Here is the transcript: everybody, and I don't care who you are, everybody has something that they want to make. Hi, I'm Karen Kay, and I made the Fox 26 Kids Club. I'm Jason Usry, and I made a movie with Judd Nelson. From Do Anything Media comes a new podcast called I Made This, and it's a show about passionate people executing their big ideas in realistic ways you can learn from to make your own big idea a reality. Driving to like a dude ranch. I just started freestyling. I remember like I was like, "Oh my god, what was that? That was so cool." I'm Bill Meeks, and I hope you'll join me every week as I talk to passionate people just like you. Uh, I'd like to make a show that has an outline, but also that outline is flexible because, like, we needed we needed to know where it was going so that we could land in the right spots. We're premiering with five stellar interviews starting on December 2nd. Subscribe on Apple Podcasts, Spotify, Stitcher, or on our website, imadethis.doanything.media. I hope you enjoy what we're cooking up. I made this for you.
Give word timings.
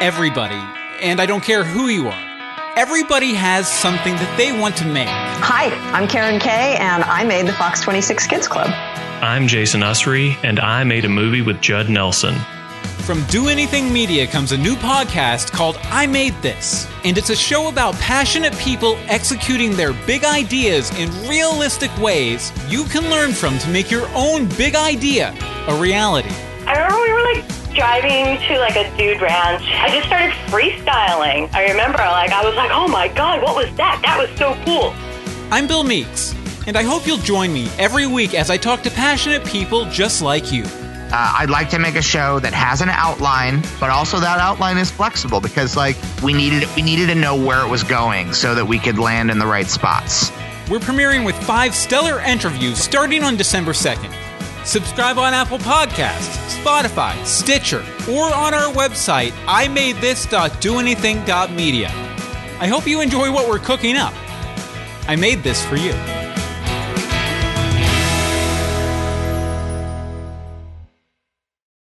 everybody, 0.00 0.60
and 1.00 1.20
I 1.20 1.26
don't 1.26 1.42
care 1.42 1.64
who 1.64 1.88
you 1.88 2.08
are, 2.08 2.72
everybody 2.76 3.32
has 3.32 3.66
something 3.66 4.14
that 4.16 4.34
they 4.36 4.58
want 4.58 4.76
to 4.76 4.84
make. 4.86 5.08
Hi, 5.08 5.68
I'm 5.92 6.06
Karen 6.06 6.38
Kay, 6.38 6.76
and 6.78 7.02
I 7.04 7.24
made 7.24 7.46
the 7.46 7.54
Fox 7.54 7.80
26 7.80 8.26
Kids 8.26 8.46
Club. 8.46 8.68
I'm 9.22 9.46
Jason 9.46 9.80
Usry, 9.80 10.36
and 10.44 10.60
I 10.60 10.84
made 10.84 11.06
a 11.06 11.08
movie 11.08 11.40
with 11.40 11.62
Judd 11.62 11.88
Nelson. 11.88 12.34
From 13.06 13.24
Do 13.24 13.48
Anything 13.48 13.90
Media 13.90 14.26
comes 14.26 14.52
a 14.52 14.58
new 14.58 14.74
podcast 14.74 15.50
called 15.52 15.78
I 15.84 16.06
Made 16.06 16.34
This, 16.42 16.86
and 17.04 17.16
it's 17.16 17.30
a 17.30 17.36
show 17.36 17.68
about 17.68 17.94
passionate 17.94 18.56
people 18.58 18.98
executing 19.06 19.76
their 19.76 19.94
big 20.06 20.24
ideas 20.24 20.90
in 20.98 21.08
realistic 21.26 21.96
ways 21.98 22.52
you 22.68 22.84
can 22.84 23.08
learn 23.10 23.32
from 23.32 23.58
to 23.60 23.70
make 23.70 23.90
your 23.90 24.08
own 24.14 24.46
big 24.58 24.74
idea 24.74 25.34
a 25.68 25.80
reality. 25.80 26.34
Driving 27.76 28.40
to 28.48 28.58
like 28.58 28.74
a 28.74 28.96
dude 28.96 29.20
ranch. 29.20 29.62
I 29.68 29.90
just 29.90 30.06
started 30.06 30.32
freestyling. 30.48 31.52
I 31.54 31.68
remember 31.68 31.98
like 31.98 32.32
I 32.32 32.42
was 32.44 32.54
like, 32.56 32.70
"Oh 32.72 32.88
my 32.88 33.08
god, 33.08 33.42
what 33.42 33.54
was 33.54 33.74
that? 33.76 34.00
That 34.02 34.18
was 34.18 34.30
so 34.38 34.56
cool." 34.64 34.94
I'm 35.52 35.66
Bill 35.66 35.84
Meeks, 35.84 36.34
and 36.66 36.76
I 36.76 36.82
hope 36.82 37.06
you'll 37.06 37.18
join 37.18 37.52
me 37.52 37.68
every 37.78 38.06
week 38.06 38.34
as 38.34 38.50
I 38.50 38.56
talk 38.56 38.82
to 38.82 38.90
passionate 38.90 39.44
people 39.44 39.84
just 39.86 40.22
like 40.22 40.50
you. 40.50 40.64
Uh, 40.64 41.36
I'd 41.38 41.50
like 41.50 41.70
to 41.70 41.78
make 41.78 41.94
a 41.94 42.02
show 42.02 42.40
that 42.40 42.52
has 42.52 42.80
an 42.80 42.88
outline, 42.88 43.62
but 43.78 43.90
also 43.90 44.18
that 44.18 44.40
outline 44.40 44.76
is 44.76 44.90
flexible 44.90 45.40
because, 45.40 45.76
like, 45.76 45.96
we 46.22 46.32
needed 46.32 46.68
we 46.74 46.82
needed 46.82 47.06
to 47.08 47.14
know 47.14 47.36
where 47.36 47.64
it 47.64 47.68
was 47.68 47.84
going 47.84 48.32
so 48.32 48.54
that 48.56 48.66
we 48.66 48.78
could 48.78 48.98
land 48.98 49.30
in 49.30 49.38
the 49.38 49.46
right 49.46 49.68
spots. 49.68 50.32
We're 50.68 50.80
premiering 50.80 51.24
with 51.24 51.36
five 51.44 51.74
stellar 51.76 52.20
interviews 52.20 52.78
starting 52.78 53.22
on 53.22 53.36
December 53.36 53.72
2nd. 53.72 54.12
Subscribe 54.66 55.16
on 55.16 55.32
Apple 55.32 55.58
Podcasts, 55.58 56.45
Spotify, 56.66 57.14
Stitcher, 57.24 57.84
or 58.10 58.34
on 58.34 58.52
our 58.52 58.72
website, 58.72 59.30
imadethis.doanything.media. 59.46 61.90
I 62.58 62.66
hope 62.66 62.88
you 62.88 63.00
enjoy 63.00 63.30
what 63.30 63.48
we're 63.48 63.60
cooking 63.60 63.94
up. 63.94 64.12
I 65.06 65.14
made 65.14 65.44
this 65.44 65.64
for 65.64 65.76
you. 65.76 65.94